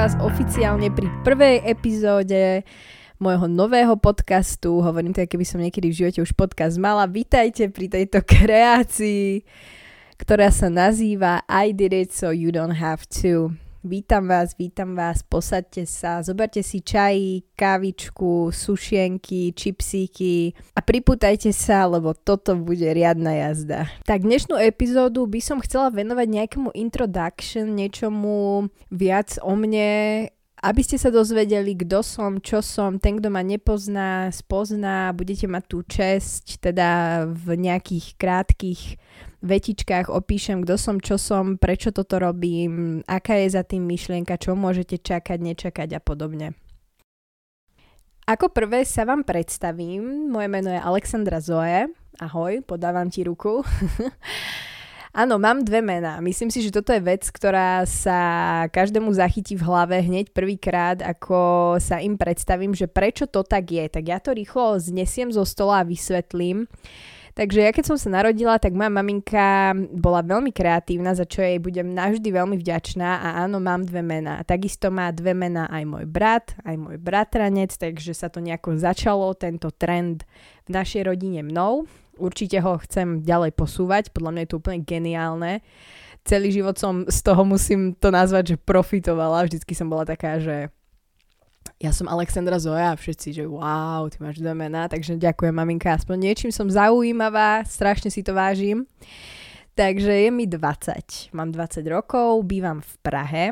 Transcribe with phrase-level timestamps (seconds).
[0.00, 2.64] vás oficiálne pri prvej epizóde
[3.20, 4.80] môjho nového podcastu.
[4.80, 7.04] Hovorím to, keby som niekedy v živote už podcast mala.
[7.04, 9.44] Vítajte pri tejto kreácii,
[10.16, 13.52] ktorá sa nazýva I did it so you don't have to.
[13.80, 21.88] Vítam vás, vítam vás, posaďte sa, zoberte si čaj, kávičku, sušienky, čipsíky a pripútajte sa,
[21.88, 23.88] lebo toto bude riadna jazda.
[24.04, 30.28] Tak dnešnú epizódu by som chcela venovať nejakému introduction, niečomu viac o mne,
[30.60, 35.64] aby ste sa dozvedeli, kto som, čo som, ten, kto ma nepozná, spozná, budete mať
[35.64, 39.00] tú česť, teda v nejakých krátkých
[39.40, 44.52] vetičkách opíšem, kto som, čo som, prečo toto robím, aká je za tým myšlienka, čo
[44.52, 46.52] môžete čakať, nečakať a podobne.
[48.28, 51.88] Ako prvé sa vám predstavím, moje meno je Alexandra Zoe,
[52.20, 53.64] ahoj, podávam ti ruku.
[55.10, 56.22] Áno, mám dve mená.
[56.22, 58.18] Myslím si, že toto je vec, ktorá sa
[58.70, 63.90] každému zachytí v hlave hneď prvýkrát, ako sa im predstavím, že prečo to tak je.
[63.90, 66.70] Tak ja to rýchlo znesiem zo stola a vysvetlím.
[67.34, 71.62] Takže ja keď som sa narodila, tak moja maminka bola veľmi kreatívna, za čo jej
[71.62, 74.42] budem navždy veľmi vďačná a áno, mám dve mená.
[74.42, 79.32] Takisto má dve mená aj môj brat, aj môj bratranec, takže sa to nejako začalo,
[79.38, 80.26] tento trend
[80.66, 81.86] v našej rodine mnou
[82.20, 85.52] určite ho chcem ďalej posúvať, podľa mňa je to úplne geniálne.
[86.20, 90.68] Celý život som z toho musím to nazvať, že profitovala, vždycky som bola taká, že
[91.80, 95.96] ja som Alexandra Zoja a všetci, že wow, ty máš dve mená, takže ďakujem maminka,
[95.96, 98.84] aspoň niečím som zaujímavá, strašne si to vážim.
[99.72, 103.44] Takže je mi 20, mám 20 rokov, bývam v Prahe.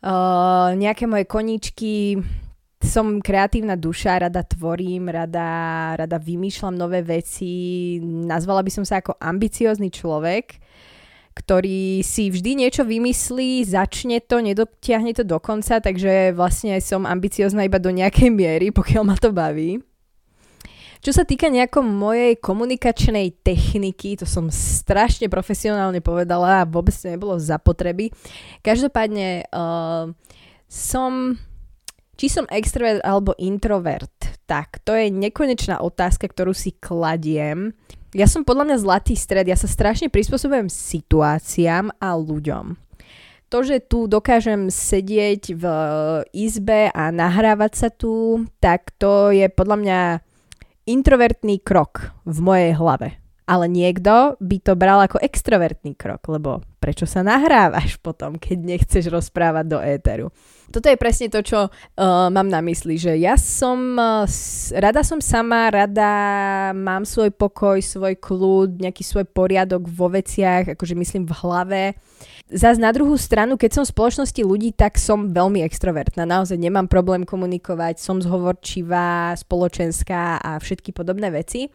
[0.00, 2.16] Uh, nejaké moje koníčky,
[2.80, 5.48] som kreatívna duša, rada tvorím, rada,
[6.00, 8.00] rada vymýšľam nové veci.
[8.00, 10.56] Nazvala by som sa ako ambiciózny človek,
[11.40, 17.64] ktorý si vždy niečo vymyslí, začne to, nedotiahne to do konca, takže vlastne som ambiciozna
[17.64, 19.80] iba do nejakej miery, pokiaľ ma to baví.
[21.00, 27.08] Čo sa týka nejako mojej komunikačnej techniky, to som strašne profesionálne povedala a vôbec to
[27.08, 28.12] nebolo zapotreby.
[28.60, 30.12] Každopádne uh,
[30.68, 31.40] som
[32.20, 34.12] či som extrovert alebo introvert,
[34.44, 37.72] tak to je nekonečná otázka, ktorú si kladiem.
[38.10, 42.74] Ja som podľa mňa zlatý stred, ja sa strašne prispôsobujem situáciám a ľuďom.
[43.50, 45.64] To, že tu dokážem sedieť v
[46.34, 50.00] izbe a nahrávať sa tu, tak to je podľa mňa
[50.90, 53.19] introvertný krok v mojej hlave
[53.50, 59.10] ale niekto by to bral ako extrovertný krok, lebo prečo sa nahrávaš potom, keď nechceš
[59.10, 60.30] rozprávať do éteru.
[60.70, 64.22] Toto je presne to, čo uh, mám na mysli, že ja som, uh,
[64.78, 66.14] rada som sama, rada
[66.78, 71.82] mám svoj pokoj, svoj kľud, nejaký svoj poriadok vo veciach, akože myslím v hlave.
[72.54, 76.22] Zas na druhú stranu, keď som v spoločnosti ľudí, tak som veľmi extrovertná.
[76.22, 81.66] Naozaj nemám problém komunikovať, som zhovorčivá, spoločenská a všetky podobné veci.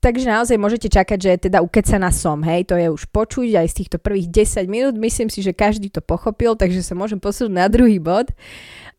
[0.00, 3.74] Takže naozaj môžete čakať, že teda ukecaná som, hej, to je už počuť aj z
[3.84, 7.68] týchto prvých 10 minút, myslím si, že každý to pochopil, takže sa môžem posunúť na
[7.68, 8.32] druhý bod.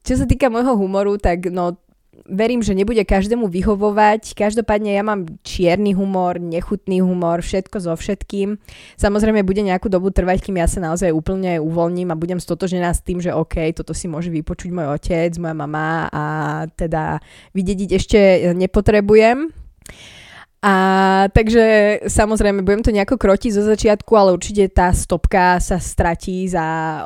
[0.05, 1.81] Čo sa týka môjho humoru, tak no
[2.29, 4.37] verím, že nebude každému vyhovovať.
[4.37, 8.61] Každopádne ja mám čierny humor, nechutný humor, všetko so všetkým.
[8.93, 13.01] Samozrejme bude nejakú dobu trvať, kým ja sa naozaj úplne uvoľním a budem stotožená s
[13.01, 16.23] tým, že OK, toto si môže vypočuť môj otec, moja mama a
[16.77, 17.17] teda
[17.57, 18.19] vydediť ešte
[18.53, 19.49] nepotrebujem.
[20.61, 20.73] A
[21.33, 27.01] takže samozrejme budem to nejako krotiť zo začiatku, ale určite tá stopka sa stratí za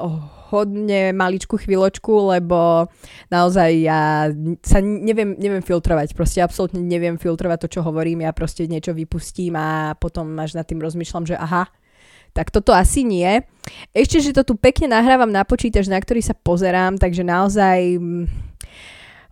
[0.52, 2.92] hodne maličku chvíľočku, lebo
[3.32, 4.28] naozaj ja
[4.60, 9.56] sa neviem, neviem filtrovať, proste absolútne neviem filtrovať to, čo hovorím, ja proste niečo vypustím
[9.56, 11.72] a potom až nad tým rozmýšľam, že aha,
[12.36, 13.40] tak toto asi nie.
[13.96, 17.96] Ešte, že to tu pekne nahrávam na počítač, na ktorý sa pozerám, takže naozaj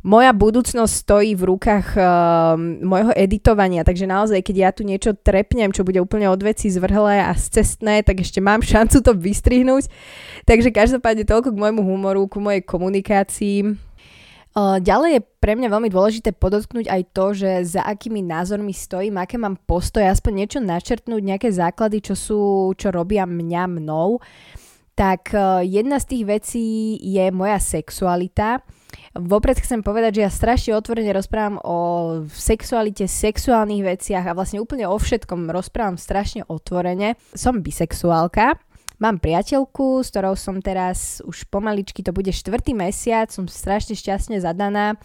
[0.04, 5.72] moja budúcnosť stojí v rukách uh, môjho editovania, takže naozaj, keď ja tu niečo trepnem,
[5.72, 9.88] čo bude úplne od veci zvrhlé a cestné, tak ešte mám šancu to vystrihnúť.
[10.44, 13.80] Takže každopádne toľko k môjmu humoru, ku mojej komunikácii.
[14.54, 19.42] Ďalej je pre mňa veľmi dôležité podotknúť aj to, že za akými názormi stojím, aké
[19.42, 22.42] mám postoje, aspoň niečo načrtnúť, nejaké základy, čo sú,
[22.78, 24.22] čo robia mňa mnou.
[24.94, 26.66] Tak uh, jedna z tých vecí
[27.02, 28.62] je moja sexualita.
[29.14, 31.78] Vopred chcem povedať, že ja strašne otvorene rozprávam o
[32.30, 37.14] sexualite, sexuálnych veciach a vlastne úplne o všetkom rozprávam strašne otvorene.
[37.38, 38.58] Som bisexuálka,
[39.04, 44.40] Mám priateľku, s ktorou som teraz už pomaličky, to bude štvrtý mesiac, som strašne šťastne
[44.40, 44.96] zadaná,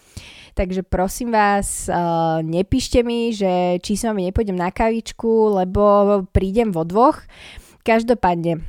[0.55, 6.71] takže prosím vás, uh, nepíšte mi, že či s vami nepôjdem na kavičku, lebo prídem
[6.71, 7.27] vo dvoch.
[7.83, 8.63] Každopádne,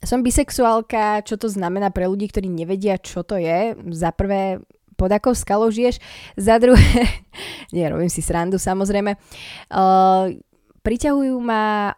[0.00, 3.76] Som bisexuálka, čo to znamená pre ľudí, ktorí nevedia, čo to je.
[3.92, 4.64] Za prvé,
[4.96, 6.00] pod akou skalou žiješ.
[6.40, 7.20] Za druhé,
[7.74, 10.24] nie, robím si srandu samozrejme, uh,
[10.80, 11.92] priťahujú ma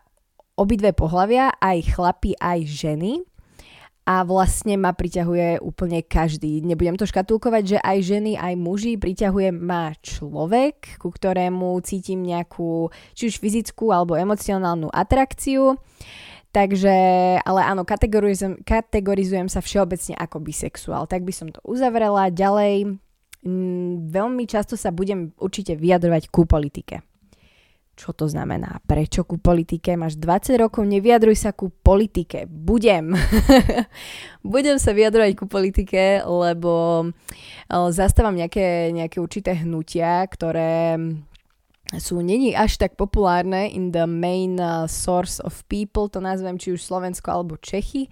[0.58, 3.22] obidve pohľavia, aj chlapi, aj ženy
[4.02, 6.58] a vlastne ma priťahuje úplne každý.
[6.58, 12.90] Nebudem to škatulkovať, že aj ženy, aj muži priťahuje ma človek, ku ktorému cítim nejakú
[13.14, 15.78] či už fyzickú alebo emocionálnu atrakciu.
[16.52, 16.96] Takže,
[17.40, 21.08] ale áno, kategorizujem, kategorizujem sa všeobecne ako bisexuál.
[21.08, 22.28] Tak by som to uzavrela.
[22.28, 23.00] Ďalej,
[23.40, 27.00] mm, veľmi často sa budem určite vyjadrovať ku politike.
[27.92, 28.80] Čo to znamená?
[28.88, 29.96] Prečo ku politike?
[29.96, 32.48] Máš 20 rokov, nevyjadruj sa ku politike.
[32.48, 33.12] Budem.
[34.44, 37.04] Budem sa vyjadrovať ku politike, lebo
[37.92, 40.96] zastávam nejaké, nejaké určité hnutia, ktoré
[42.00, 46.72] sú není až tak populárne in the main uh, source of people, to nazvem či
[46.72, 48.08] už Slovensko alebo Čechy.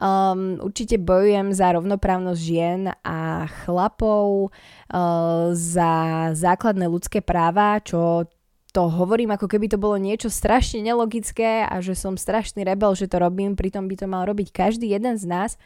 [0.00, 5.92] Um, určite bojujem za rovnoprávnosť žien a chlapov, uh, za
[6.32, 8.24] základné ľudské práva, čo
[8.72, 13.04] to hovorím ako keby to bolo niečo strašne nelogické a že som strašný rebel, že
[13.04, 15.60] to robím, pritom by to mal robiť každý jeden z nás.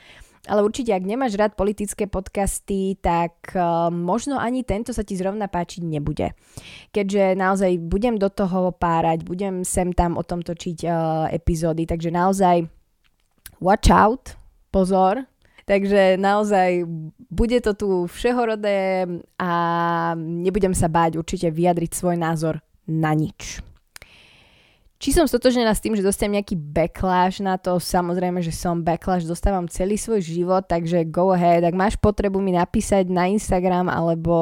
[0.47, 5.51] Ale určite, ak nemáš rád politické podcasty, tak uh, možno ani tento sa ti zrovna
[5.51, 6.33] páčiť nebude.
[6.95, 10.93] Keďže naozaj budem do toho párať, budem sem tam o tom točiť uh,
[11.35, 12.65] epizódy, takže naozaj
[13.59, 14.39] watch out,
[14.71, 15.27] pozor,
[15.67, 16.87] Takže naozaj
[17.27, 19.03] bude to tu všehorodé
[19.35, 19.51] a
[20.15, 23.59] nebudem sa báť určite vyjadriť svoj názor na nič.
[24.97, 29.29] Či som stotožnená s tým, že dostanem nejaký backlash na to, samozrejme, že som backlash,
[29.29, 34.33] dostávam celý svoj život, takže go ahead, ak máš potrebu mi napísať na Instagram alebo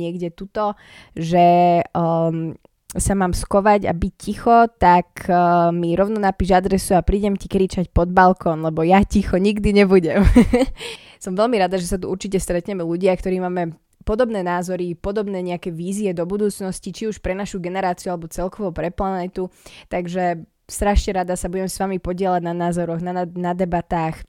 [0.00, 0.72] niekde tuto,
[1.12, 2.56] že um,
[2.96, 7.44] sa mám skovať a byť ticho, tak uh, mi rovno napíš adresu a prídem ti
[7.44, 10.24] kričať pod balkón, lebo ja ticho nikdy nebudem.
[11.22, 15.70] som veľmi rada, že sa tu určite stretneme ľudia, ktorí máme podobné názory, podobné nejaké
[15.70, 19.50] vízie do budúcnosti, či už pre našu generáciu alebo celkovo pre planetu.
[19.90, 24.22] Takže strašne rada sa budem s vami podielať na názoroch, na, na debatách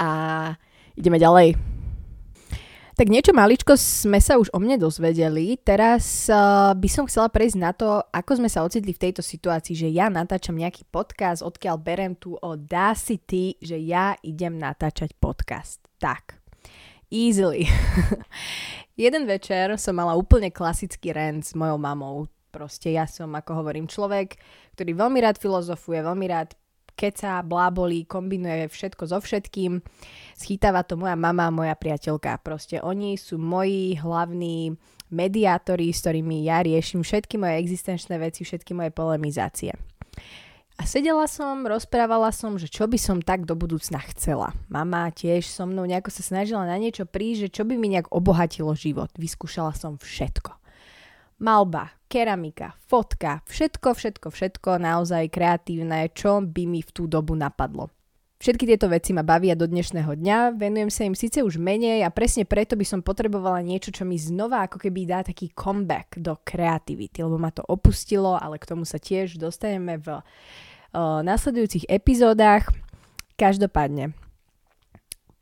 [0.00, 0.10] a
[0.96, 1.74] ideme ďalej.
[2.94, 5.58] Tak niečo maličko sme sa už o mne dozvedeli.
[5.58, 9.74] Teraz uh, by som chcela prejsť na to, ako sme sa ocitli v tejto situácii,
[9.74, 15.82] že ja natáčam nejaký podcast, odkiaľ berem tu audacity, že ja idem natáčať podcast.
[15.98, 16.38] Tak,
[17.14, 17.70] Easily.
[18.98, 22.26] Jeden večer som mala úplne klasický rent s mojou mamou.
[22.50, 24.34] Proste ja som, ako hovorím, človek,
[24.74, 26.58] ktorý veľmi rád filozofuje, veľmi rád
[26.98, 29.78] keca, blábolí, kombinuje všetko so všetkým.
[30.34, 32.42] Schytáva to moja mama a moja priateľka.
[32.42, 34.74] Proste oni sú moji hlavní
[35.14, 39.70] mediátori, s ktorými ja riešim všetky moje existenčné veci, všetky moje polemizácie.
[40.74, 44.50] A sedela som, rozprávala som, že čo by som tak do budúcna chcela.
[44.66, 48.10] Mama tiež so mnou nejako sa snažila na niečo prísť, že čo by mi nejak
[48.10, 49.14] obohatilo život.
[49.14, 50.50] Vyskúšala som všetko.
[51.46, 57.90] Malba, keramika, fotka, všetko, všetko, všetko naozaj kreatívne, čo by mi v tú dobu napadlo.
[58.34, 62.10] Všetky tieto veci ma bavia do dnešného dňa, venujem sa im síce už menej a
[62.10, 66.34] presne preto by som potrebovala niečo, čo mi znova ako keby dá taký comeback do
[66.42, 72.74] kreativity, lebo ma to opustilo, ale k tomu sa tiež dostaneme v uh, nasledujúcich epizódach.
[73.38, 74.18] Každopádne,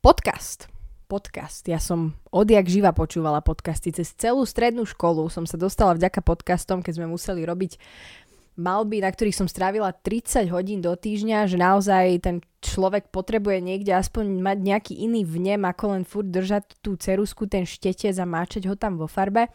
[0.04, 0.68] podcast.
[1.08, 1.68] Podcast.
[1.68, 3.92] Ja som odjak živa počúvala podcasty.
[3.92, 7.76] Cez celú strednú školu som sa dostala vďaka podcastom, keď sme museli robiť
[8.56, 13.96] malby, na ktorých som strávila 30 hodín do týždňa, že naozaj ten človek potrebuje niekde
[13.96, 18.68] aspoň mať nejaký iný vnem, ako len furt držať tú cerusku, ten štetec a máčať
[18.68, 19.48] ho tam vo farbe.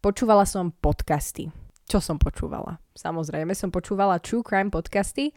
[0.00, 1.52] Počúvala som podcasty.
[1.88, 2.76] Čo som počúvala?
[2.92, 5.32] Samozrejme som počúvala true crime podcasty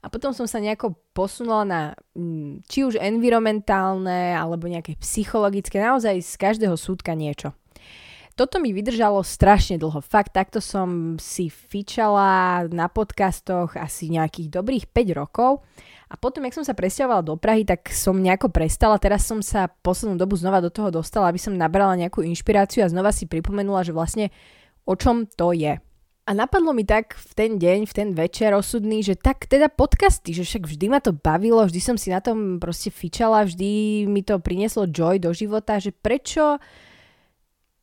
[0.00, 1.80] a potom som sa nejako posunula na
[2.16, 7.52] mm, či už environmentálne alebo nejaké psychologické, naozaj z každého súdka niečo
[8.34, 10.00] toto mi vydržalo strašne dlho.
[10.00, 15.64] Fakt, takto som si fičala na podcastoch asi nejakých dobrých 5 rokov.
[16.10, 18.98] A potom, jak som sa presťahovala do Prahy, tak som nejako prestala.
[18.98, 22.90] Teraz som sa poslednú dobu znova do toho dostala, aby som nabrala nejakú inšpiráciu a
[22.90, 24.34] znova si pripomenula, že vlastne
[24.82, 25.78] o čom to je.
[26.26, 30.30] A napadlo mi tak v ten deň, v ten večer osudný, že tak teda podcasty,
[30.30, 34.22] že však vždy ma to bavilo, vždy som si na tom proste fičala, vždy mi
[34.22, 36.62] to prinieslo joy do života, že prečo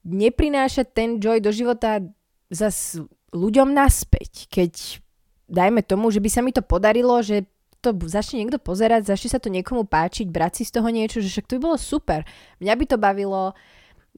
[0.08, 2.00] neprinášať ten joy do života
[2.48, 2.96] zas
[3.36, 4.48] ľuďom naspäť.
[4.48, 5.04] Keď
[5.52, 7.44] dajme tomu, že by sa mi to podarilo, že
[7.84, 11.30] to začne niekto pozerať, začne sa to niekomu páčiť, brať si z toho niečo, že
[11.30, 12.26] však to by bolo super.
[12.64, 13.54] Mňa by to bavilo,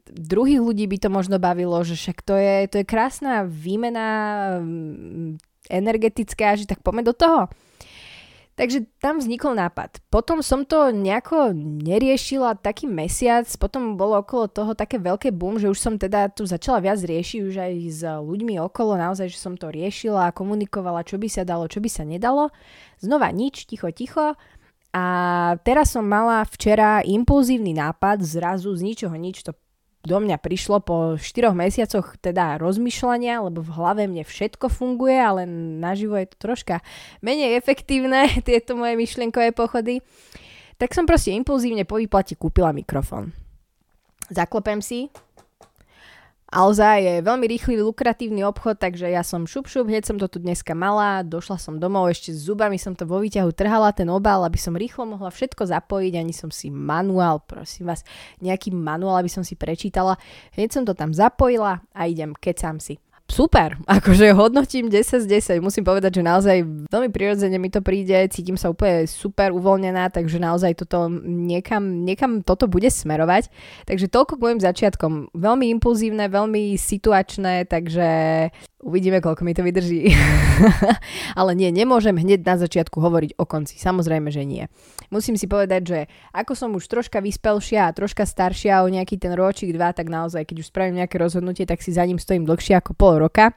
[0.07, 4.07] druhých ľudí by to možno bavilo, že však to je, to je krásna výmena
[4.63, 7.51] mm, energetická, že tak poďme do toho.
[8.59, 10.03] Takže tam vznikol nápad.
[10.11, 15.71] Potom som to nejako neriešila taký mesiac, potom bolo okolo toho také veľké boom, že
[15.71, 19.55] už som teda tu začala viac riešiť už aj s ľuďmi okolo, naozaj, že som
[19.55, 22.51] to riešila a komunikovala, čo by sa dalo, čo by sa nedalo.
[22.99, 24.35] Znova nič, ticho, ticho.
[24.91, 25.05] A
[25.63, 29.55] teraz som mala včera impulzívny nápad, zrazu z ničoho nič to
[30.03, 35.43] do mňa prišlo po 4 mesiacoch teda rozmýšľania, lebo v hlave mne všetko funguje, ale
[35.79, 36.79] naživo je to troška
[37.19, 39.99] menej efektívne, tieto moje myšlienkové pochody.
[40.79, 43.35] Tak som proste impulzívne po výplate kúpila mikrofón.
[44.31, 45.11] Zaklopem si,
[46.49, 50.41] Alza je veľmi rýchly, lukratívny obchod, takže ja som šup šup, hneď som to tu
[50.41, 54.41] dneska mala, došla som domov, ešte s zubami som to vo výťahu trhala ten obal,
[54.41, 58.01] aby som rýchlo mohla všetko zapojiť, ani som si manuál, prosím vás,
[58.41, 60.17] nejaký manuál, aby som si prečítala.
[60.57, 62.97] Hneď som to tam zapojila a idem, kecam si
[63.31, 66.57] super, akože hodnotím 10 z 10, musím povedať, že naozaj
[66.89, 72.41] veľmi prirodzene mi to príde, cítim sa úplne super uvoľnená, takže naozaj toto niekam, niekam
[72.41, 73.47] toto bude smerovať.
[73.85, 75.11] Takže toľko k môjim začiatkom.
[75.37, 78.09] Veľmi impulzívne, veľmi situačné, takže
[78.79, 80.07] Uvidíme, koľko mi to vydrží.
[81.39, 83.75] Ale nie, nemôžem hneď na začiatku hovoriť o konci.
[83.75, 84.71] Samozrejme, že nie.
[85.11, 85.99] Musím si povedať, že
[86.31, 90.47] ako som už troška vyspelšia a troška staršia o nejaký ten ročík, dva, tak naozaj,
[90.47, 93.51] keď už spravím nejaké rozhodnutie, tak si za ním stojím dlhšie ako pol roka.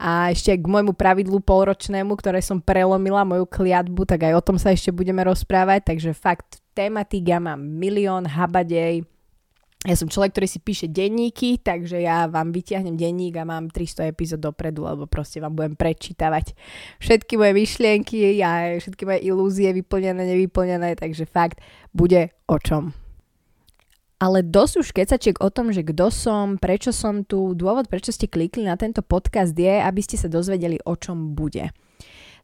[0.00, 4.56] A ešte k môjmu pravidlu polročnému, ktoré som prelomila, moju kliatbu, tak aj o tom
[4.56, 5.92] sa ešte budeme rozprávať.
[5.92, 9.04] Takže fakt, tematik ja mám milión habadej,
[9.80, 14.12] ja som človek, ktorý si píše denníky, takže ja vám vyťahnem denník a mám 300
[14.12, 16.52] epizód dopredu, lebo proste vám budem prečítavať
[17.00, 21.64] všetky moje myšlienky a všetky moje ilúzie vyplnené, nevyplnené, takže fakt
[21.96, 22.92] bude o čom.
[24.20, 28.28] Ale dosť už kecačiek o tom, že kto som, prečo som tu, dôvod, prečo ste
[28.28, 31.72] klikli na tento podcast je, aby ste sa dozvedeli, o čom bude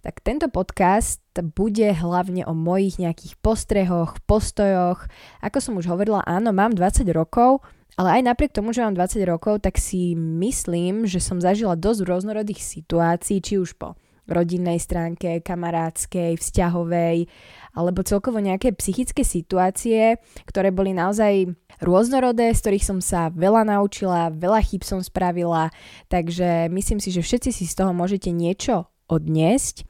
[0.07, 1.19] tak tento podcast
[1.59, 5.11] bude hlavne o mojich nejakých postrehoch, postojoch.
[5.43, 7.67] Ako som už hovorila, áno, mám 20 rokov,
[7.99, 12.07] ale aj napriek tomu, že mám 20 rokov, tak si myslím, že som zažila dosť
[12.07, 17.27] rôznorodých situácií, či už po rodinnej stránke, kamarádskej, vzťahovej,
[17.75, 21.51] alebo celkovo nejaké psychické situácie, ktoré boli naozaj
[21.83, 25.71] rôznorodé, z ktorých som sa veľa naučila, veľa chyb som spravila,
[26.11, 29.87] takže myslím si, že všetci si z toho môžete niečo odniesť.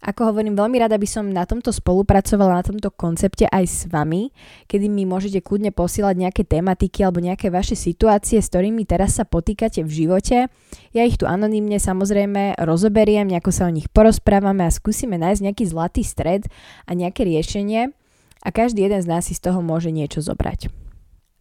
[0.00, 4.32] Ako hovorím, veľmi rada by som na tomto spolupracovala, na tomto koncepte aj s vami,
[4.64, 9.28] kedy mi môžete kľudne posielať nejaké tematiky alebo nejaké vaše situácie, s ktorými teraz sa
[9.28, 10.48] potýkate v živote.
[10.96, 15.64] Ja ich tu anonymne samozrejme rozoberiem, nejako sa o nich porozprávame a skúsime nájsť nejaký
[15.68, 16.48] zlatý stred
[16.88, 17.92] a nejaké riešenie
[18.40, 20.72] a každý jeden z nás si z toho môže niečo zobrať.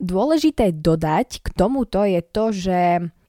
[0.04, 2.80] Dôležité dodať k tomuto je to, že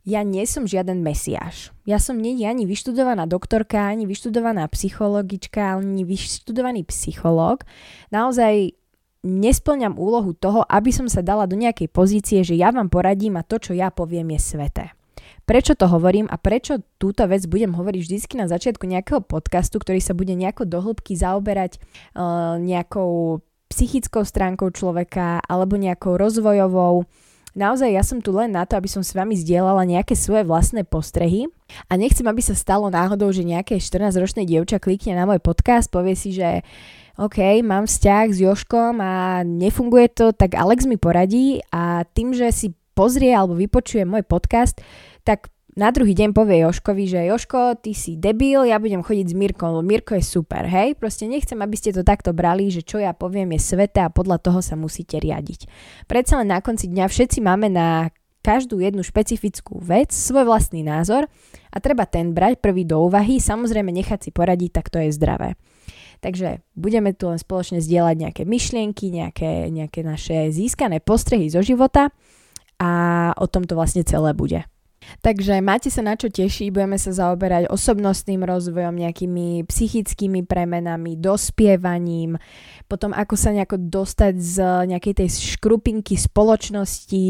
[0.05, 1.77] ja nie som žiaden mesiáš.
[1.85, 7.69] Ja som nie ani vyštudovaná doktorka, ani vyštudovaná psychologička, ani vyštudovaný psychológ.
[8.09, 8.77] Naozaj
[9.21, 13.45] nesplňam úlohu toho, aby som sa dala do nejakej pozície, že ja vám poradím a
[13.45, 14.85] to, čo ja poviem, je sveté.
[15.45, 19.99] Prečo to hovorím a prečo túto vec budem hovoriť vždy na začiatku nejakého podcastu, ktorý
[19.99, 21.83] sa bude nejako dohlbky zaoberať
[22.15, 27.07] uh, nejakou psychickou stránkou človeka alebo nejakou rozvojovou,
[27.55, 30.87] Naozaj ja som tu len na to, aby som s vami zdieľala nejaké svoje vlastné
[30.87, 31.51] postrehy.
[31.91, 36.15] A nechcem, aby sa stalo náhodou, že nejaké 14-ročné dievča klikne na môj podcast, povie
[36.15, 36.63] si, že
[37.21, 42.49] OK, mám vzťah s Joškom a nefunguje to, tak Alex mi poradí a tým, že
[42.55, 44.81] si pozrie alebo vypočuje môj podcast,
[45.27, 49.35] tak na druhý deň povie Joškovi, že Joško, ty si debil, ja budem chodiť s
[49.39, 50.99] Mirkom, lebo Mirko je super, hej?
[50.99, 54.43] Proste nechcem, aby ste to takto brali, že čo ja poviem je svete a podľa
[54.43, 55.71] toho sa musíte riadiť.
[56.11, 58.11] Predsa len na konci dňa všetci máme na
[58.41, 61.29] každú jednu špecifickú vec svoj vlastný názor
[61.71, 65.55] a treba ten brať prvý do úvahy, samozrejme nechať si poradiť, tak to je zdravé.
[66.21, 72.13] Takže budeme tu len spoločne zdieľať nejaké myšlienky, nejaké, nejaké naše získané postrehy zo života
[72.81, 72.91] a
[73.37, 74.65] o tom to vlastne celé bude.
[75.21, 82.37] Takže máte sa na čo tešiť, budeme sa zaoberať osobnostným rozvojom, nejakými psychickými premenami, dospievaním,
[82.85, 84.57] potom ako sa nejako dostať z
[84.93, 87.25] nejakej tej škrupinky spoločnosti,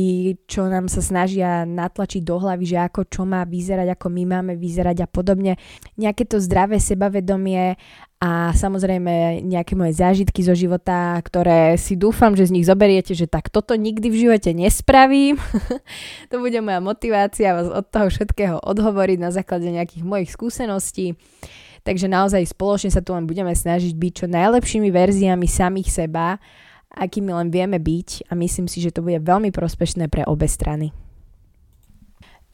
[0.50, 4.52] čo nám sa snažia natlačiť do hlavy, že ako čo má vyzerať, ako my máme
[4.58, 5.54] vyzerať a podobne.
[5.94, 7.78] Nejaké to zdravé sebavedomie
[8.20, 13.24] a samozrejme nejaké moje zážitky zo života, ktoré si dúfam, že z nich zoberiete, že
[13.24, 15.40] tak toto nikdy v živote nespravím.
[16.30, 21.16] to bude moja motivácia vás od toho všetkého odhovoriť na základe nejakých mojich skúseností.
[21.80, 26.36] Takže naozaj spoločne sa tu len budeme snažiť byť čo najlepšími verziami samých seba,
[26.92, 30.92] akými len vieme byť a myslím si, že to bude veľmi prospešné pre obe strany.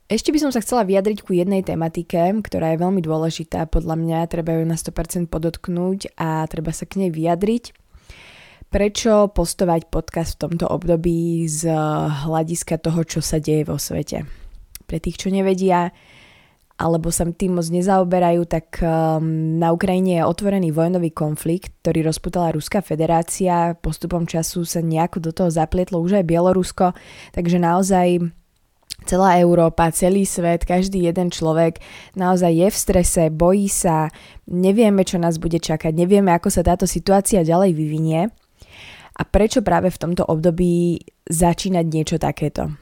[0.06, 3.66] Ešte by som sa chcela vyjadriť ku jednej tematike, ktorá je veľmi dôležitá.
[3.66, 7.74] Podľa mňa treba ju na 100% podotknúť a treba sa k nej vyjadriť.
[8.70, 11.66] Prečo postovať podcast v tomto období z
[12.22, 14.22] hľadiska toho, čo sa deje vo svete?
[14.86, 15.90] Pre tých, čo nevedia,
[16.78, 22.54] alebo sa tým moc nezaoberajú, tak um, na Ukrajine je otvorený vojnový konflikt, ktorý rozputala
[22.54, 23.74] Ruská federácia.
[23.74, 26.94] Postupom času sa nejako do toho zaplietlo už aj Bielorusko,
[27.34, 28.30] takže naozaj
[29.06, 31.78] celá Európa, celý svet, každý jeden človek
[32.18, 34.10] naozaj je v strese, bojí sa,
[34.50, 38.20] nevieme, čo nás bude čakať, nevieme, ako sa táto situácia ďalej vyvinie
[39.16, 42.76] a prečo práve v tomto období začínať niečo takéto.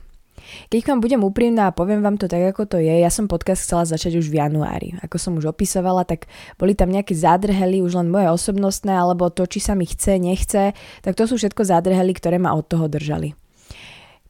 [0.68, 3.64] Keď vám budem úprimná a poviem vám to tak, ako to je, ja som podcast
[3.64, 4.92] chcela začať už v januári.
[5.00, 6.28] Ako som už opisovala, tak
[6.60, 10.76] boli tam nejaké zádrhely, už len moje osobnostné, alebo to, či sa mi chce, nechce,
[11.00, 13.32] tak to sú všetko zádrhely, ktoré ma od toho držali.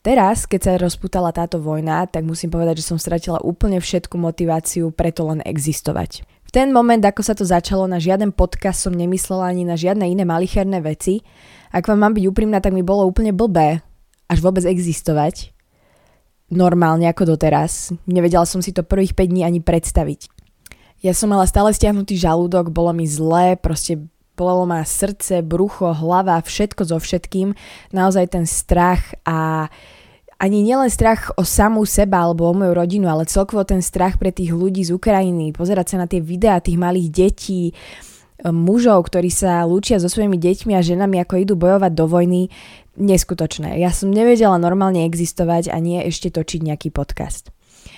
[0.05, 4.93] Teraz, keď sa rozputala táto vojna, tak musím povedať, že som stratila úplne všetku motiváciu
[4.93, 6.29] preto len existovať.
[6.45, 10.05] V ten moment, ako sa to začalo, na žiaden podcast som nemyslela ani na žiadne
[10.05, 11.25] iné malicherné veci.
[11.73, 13.81] Ak vám mám byť úprimná, tak mi bolo úplne blbé
[14.29, 15.55] až vôbec existovať
[16.53, 17.91] normálne ako doteraz.
[18.05, 20.29] Nevedela som si to prvých 5 dní ani predstaviť.
[21.05, 24.01] Ja som mala stále stiahnutý žalúdok, bolo mi zlé, proste
[24.35, 27.55] bolelo ma srdce, brucho, hlava, všetko so všetkým.
[27.95, 29.71] Naozaj ten strach a
[30.39, 34.35] ani nielen strach o samú seba alebo o moju rodinu, ale celkovo ten strach pre
[34.35, 37.73] tých ľudí z Ukrajiny, pozerať sa na tie videá tých malých detí,
[38.45, 42.43] mužov, ktorí sa lúčia so svojimi deťmi a ženami, ako idú bojovať do vojny,
[42.99, 43.79] neskutočné.
[43.81, 47.55] Ja som nevedela normálne existovať a nie ešte točiť nejaký podcast.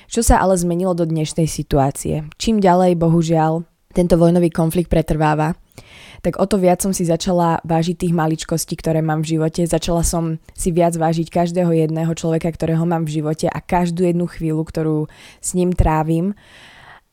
[0.07, 2.31] Čo sa ale zmenilo do dnešnej situácie?
[2.39, 5.59] Čím ďalej, bohužiaľ, tento vojnový konflikt pretrváva,
[6.25, 9.63] tak o to viac som si začala vážiť tých maličkostí, ktoré mám v živote.
[9.69, 14.27] Začala som si viac vážiť každého jedného človeka, ktorého mám v živote a každú jednu
[14.27, 14.99] chvíľu, ktorú
[15.39, 16.35] s ním trávim.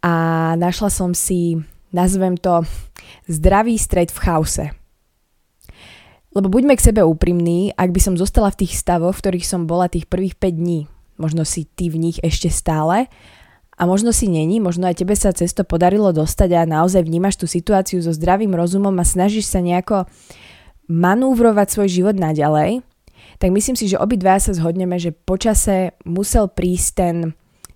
[0.03, 0.13] A
[0.59, 1.61] našla som si,
[1.93, 2.65] nazvem to,
[3.29, 4.65] zdravý stred v chaose.
[6.33, 9.69] Lebo buďme k sebe úprimní, ak by som zostala v tých stavoch, v ktorých som
[9.69, 10.79] bola tých prvých 5 dní,
[11.21, 13.05] možno si ty v nich ešte stále,
[13.73, 17.49] a možno si není, možno aj tebe sa cesto podarilo dostať a naozaj vnímaš tú
[17.49, 20.05] situáciu so zdravým rozumom a snažíš sa nejako
[20.86, 22.86] manúvrovať svoj život naďalej,
[23.41, 27.15] tak myslím si, že obidva sa zhodneme, že počase musel prísť ten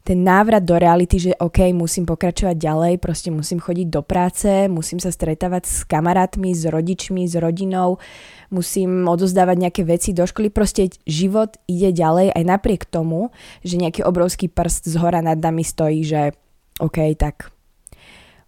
[0.07, 5.03] ten návrat do reality, že OK, musím pokračovať ďalej, proste musím chodiť do práce, musím
[5.03, 7.99] sa stretávať s kamarátmi, s rodičmi, s rodinou,
[8.47, 13.35] musím odozdávať nejaké veci do školy, proste život ide ďalej aj napriek tomu,
[13.67, 16.31] že nejaký obrovský prst z hora nad nami stojí, že
[16.79, 17.51] OK, tak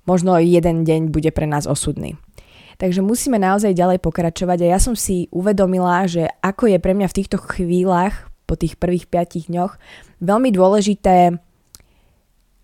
[0.08, 2.16] možno jeden deň bude pre nás osudný.
[2.80, 7.12] Takže musíme naozaj ďalej pokračovať a ja som si uvedomila, že ako je pre mňa
[7.12, 9.76] v týchto chvíľach, po tých prvých 5 dňoch,
[10.24, 11.49] veľmi dôležité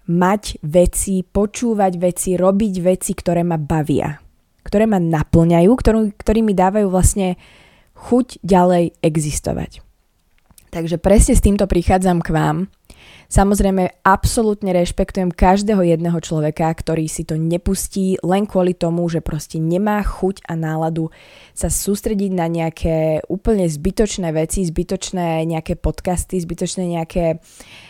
[0.05, 4.17] mať veci, počúvať veci, robiť veci, ktoré ma bavia,
[4.61, 7.37] ktoré ma naplňajú, ktorú, ktorí mi dávajú vlastne
[7.95, 9.81] chuť ďalej existovať.
[10.69, 12.57] Takže presne s týmto prichádzam k vám.
[13.25, 19.57] Samozrejme, absolútne rešpektujem každého jedného človeka, ktorý si to nepustí len kvôli tomu, že proste
[19.57, 21.09] nemá chuť a náladu
[21.55, 27.85] sa sústrediť na nejaké úplne zbytočné veci, zbytočné nejaké podcasty, zbytočné nejaké uh,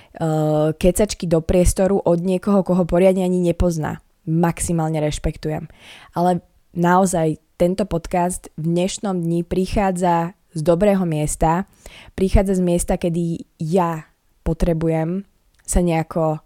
[0.80, 4.00] kecačky do priestoru od niekoho, koho poriadne ani nepozná.
[4.26, 5.70] Maximálne rešpektujem.
[6.18, 6.42] Ale
[6.74, 11.68] naozaj tento podcast v dnešnom dni prichádza z dobrého miesta,
[12.16, 14.08] prichádza z miesta, kedy ja
[14.44, 15.28] potrebujem
[15.66, 16.40] sa nejako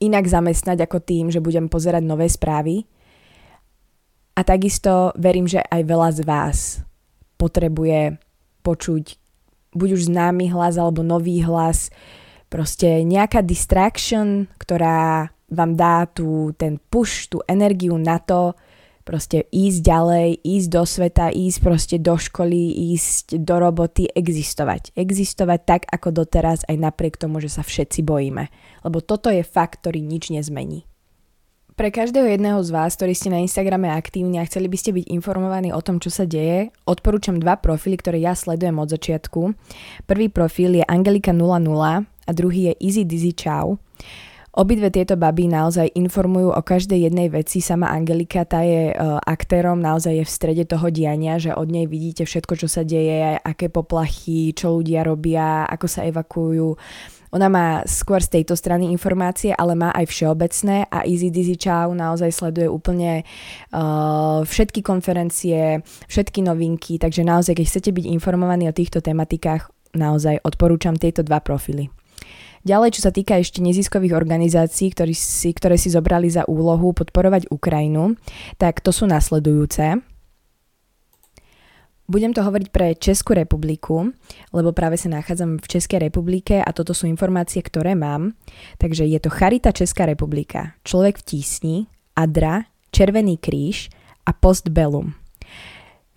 [0.00, 2.88] inak zamestnať ako tým, že budem pozerať nové správy.
[4.34, 6.58] A takisto verím, že aj veľa z vás
[7.36, 8.16] potrebuje
[8.64, 9.20] počuť
[9.76, 11.92] buď už známy hlas alebo nový hlas,
[12.50, 18.58] proste nejaká distraction, ktorá vám dá tu ten push, tú energiu na to,
[19.02, 24.94] proste ísť ďalej, ísť do sveta, ísť proste do školy, ísť do roboty, existovať.
[24.94, 28.46] Existovať tak, ako doteraz, aj napriek tomu, že sa všetci bojíme.
[28.86, 30.86] Lebo toto je fakt, ktorý nič nezmení.
[31.74, 35.16] Pre každého jedného z vás, ktorí ste na Instagrame aktívni a chceli by ste byť
[35.16, 39.40] informovaní o tom, čo sa deje, odporúčam dva profily, ktoré ja sledujem od začiatku.
[40.04, 43.74] Prvý profil je Angelika00 a druhý je Easy Dizzy Chow.
[44.50, 47.62] Obidve tieto baby naozaj informujú o každej jednej veci.
[47.62, 51.86] Sama Angelika, tá je uh, aktérom, naozaj je v strede toho diania, že od nej
[51.86, 56.66] vidíte všetko, čo sa deje, aké poplachy, čo ľudia robia, ako sa evakuujú.
[57.30, 61.94] Ona má skôr z tejto strany informácie, ale má aj všeobecné a Easy Dizzy Chow
[61.94, 63.22] naozaj sleduje úplne
[63.70, 65.78] uh, všetky konferencie,
[66.10, 71.38] všetky novinky, takže naozaj, keď chcete byť informovaní o týchto tematikách, naozaj odporúčam tieto dva
[71.38, 71.86] profily.
[72.60, 77.48] Ďalej, čo sa týka ešte neziskových organizácií, ktoré si, ktoré si zobrali za úlohu podporovať
[77.48, 78.20] Ukrajinu,
[78.60, 80.04] tak to sú nasledujúce.
[82.10, 84.10] Budem to hovoriť pre Českú republiku,
[84.50, 88.34] lebo práve sa nachádzam v Českej republike a toto sú informácie, ktoré mám.
[88.82, 91.76] Takže je to Charita Česká republika, Človek v tísni,
[92.18, 93.94] Adra, Červený kríž
[94.26, 95.19] a Postbellum.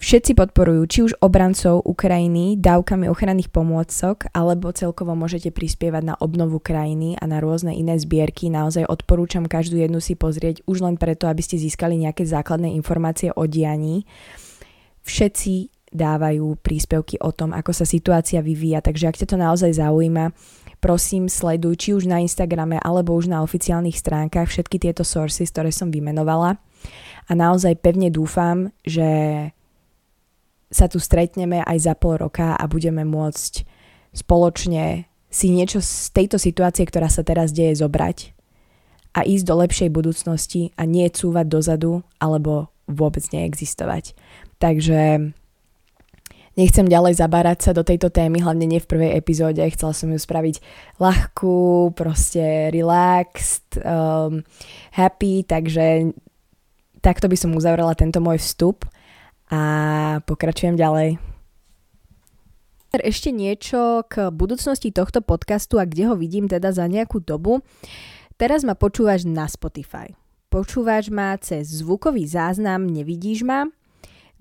[0.04, 6.60] Všetci podporujú či už obrancov Ukrajiny dávkami ochranných pomôcok, alebo celkovo môžete prispievať na obnovu
[6.60, 8.52] krajiny a na rôzne iné zbierky.
[8.52, 13.32] Naozaj odporúčam každú jednu si pozrieť už len preto, aby ste získali nejaké základné informácie
[13.32, 14.04] o dianí.
[15.08, 20.36] Všetci dávajú príspevky o tom, ako sa situácia vyvíja, takže ak ťa to naozaj zaujíma,
[20.84, 25.72] prosím sleduj či už na Instagrame alebo už na oficiálnych stránkach všetky tieto sources, ktoré
[25.72, 26.60] som vymenovala
[27.24, 29.08] a naozaj pevne dúfam, že
[30.74, 33.62] sa tu stretneme aj za pol roka a budeme môcť
[34.10, 38.34] spoločne si niečo z tejto situácie, ktorá sa teraz deje, zobrať
[39.14, 44.18] a ísť do lepšej budúcnosti a nie cúvať dozadu alebo vôbec neexistovať.
[44.58, 45.34] Takže
[46.54, 49.66] Nechcem ďalej zabárať sa do tejto témy, hlavne nie v prvej epizóde.
[49.74, 50.62] Chcela som ju spraviť
[51.02, 54.46] ľahkú, proste relaxed, um,
[54.94, 56.14] happy, takže
[57.02, 58.86] takto by som uzavrela tento môj vstup
[59.54, 59.60] a
[60.26, 61.22] pokračujem ďalej.
[62.94, 67.62] Ešte niečo k budúcnosti tohto podcastu a kde ho vidím teda za nejakú dobu.
[68.38, 70.14] Teraz ma počúvaš na Spotify.
[70.50, 73.70] Počúvaš ma cez zvukový záznam, nevidíš ma,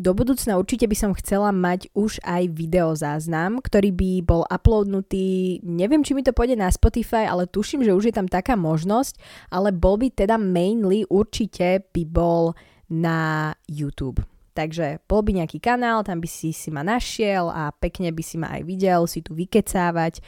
[0.01, 6.03] do budúcna určite by som chcela mať už aj videozáznam, ktorý by bol uploadnutý, neviem,
[6.03, 9.21] či mi to pôjde na Spotify, ale tuším, že už je tam taká možnosť,
[9.53, 12.57] ale bol by teda mainly určite by bol
[12.91, 14.32] na YouTube.
[14.53, 18.37] Takže bol by nejaký kanál, tam by si si ma našiel a pekne by si
[18.37, 20.21] ma aj videl, si tu vykecávať.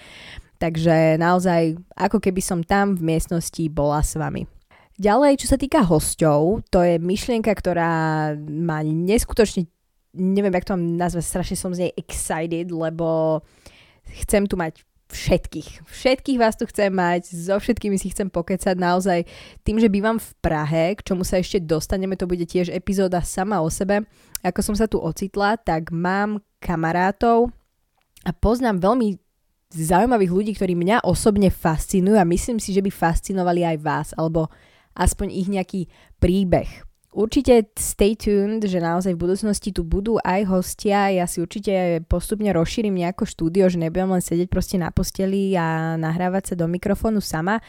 [0.56, 4.48] Takže naozaj, ako keby som tam v miestnosti bola s vami.
[4.94, 9.66] Ďalej, čo sa týka hosťov, to je myšlienka, ktorá ma neskutočne,
[10.14, 13.42] neviem, jak to mám nazvať, strašne som z nej excited, lebo
[14.22, 15.84] chcem tu mať všetkých.
[15.84, 19.28] Všetkých vás tu chcem mať, so všetkými si chcem pokecať naozaj
[19.62, 23.60] tým, že bývam v Prahe, k čomu sa ešte dostaneme, to bude tiež epizóda sama
[23.60, 24.08] o sebe.
[24.40, 27.52] Ako som sa tu ocitla, tak mám kamarátov
[28.24, 29.20] a poznám veľmi
[29.74, 34.48] zaujímavých ľudí, ktorí mňa osobne fascinujú a myslím si, že by fascinovali aj vás, alebo
[34.94, 35.80] aspoň ich nejaký
[36.22, 36.93] príbeh.
[37.14, 41.14] Určite stay tuned, že naozaj v budúcnosti tu budú aj hostia.
[41.14, 45.94] Ja si určite postupne rozšírim nejako štúdio, že nebudem len sedieť proste na posteli a
[45.94, 47.62] nahrávať sa do mikrofónu sama,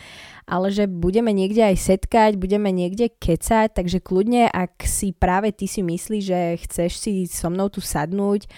[0.50, 5.70] ale že budeme niekde aj setkať, budeme niekde kecať, takže kľudne, ak si práve ty
[5.70, 8.50] si myslíš, že chceš si so mnou tu sadnúť,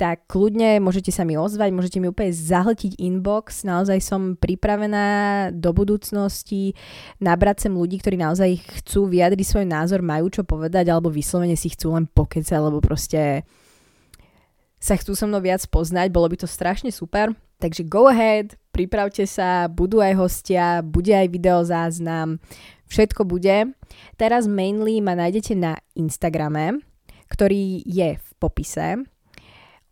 [0.00, 5.04] tak kľudne môžete sa mi ozvať, môžete mi úplne zahltiť inbox, naozaj som pripravená
[5.52, 6.72] do budúcnosti
[7.20, 11.68] nabrať sem ľudí, ktorí naozaj chcú vyjadriť svoj názor, majú čo povedať, alebo vyslovene si
[11.68, 13.44] chcú len pokecať, alebo proste
[14.80, 17.36] sa chcú so mnou viac poznať, bolo by to strašne super.
[17.60, 22.40] Takže go ahead, pripravte sa, budú aj hostia, bude aj videozáznam,
[22.88, 23.76] všetko bude.
[24.16, 26.80] Teraz mainly ma nájdete na Instagrame,
[27.28, 29.04] ktorý je v popise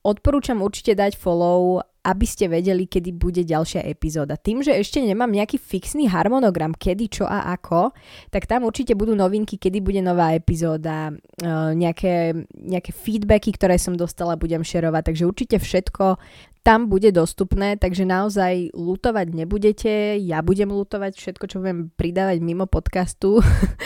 [0.08, 4.40] Odporúčam určite dať follow, aby ste vedeli, kedy bude ďalšia epizóda.
[4.40, 7.92] Tým, že ešte nemám nejaký fixný harmonogram, kedy, čo a ako,
[8.32, 13.92] tak tam určite budú novinky, kedy bude nová epizóda, uh, nejaké, nejaké feedbacky, ktoré som
[13.92, 16.16] dostala, budem šerovať, takže určite všetko
[16.64, 22.64] tam bude dostupné, takže naozaj lutovať nebudete, ja budem lutovať všetko, čo budem pridávať mimo
[22.64, 23.40] podcastu,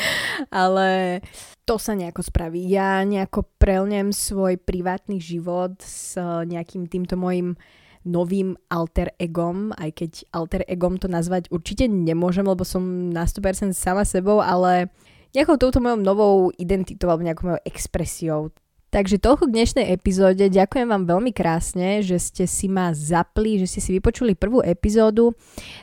[0.50, 1.18] ale
[1.62, 2.66] to sa nejako spraví.
[2.66, 7.54] Ja nejako prelnem svoj privátny život s nejakým týmto mojim
[8.02, 13.70] novým alter egom, aj keď alter egom to nazvať určite nemôžem, lebo som na 100%
[13.78, 14.90] sama sebou, ale
[15.30, 18.50] nejakou touto mojou novou identitou alebo nejakou mojou expresiou.
[18.92, 20.52] Takže toľko k dnešnej epizóde.
[20.52, 25.32] Ďakujem vám veľmi krásne, že ste si ma zapli, že ste si vypočuli prvú epizódu.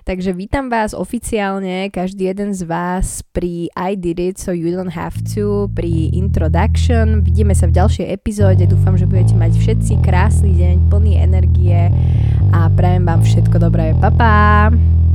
[0.06, 4.94] Takže vítam vás oficiálne, každý jeden z vás pri I did it, so you don't
[4.94, 7.26] have to, pri introduction.
[7.26, 8.70] Vidíme sa v ďalšej epizóde.
[8.70, 11.90] Dúfam, že budete mať všetci krásny deň, plný energie
[12.54, 13.98] a prajem vám všetko dobré.
[13.98, 15.09] Pa, pa!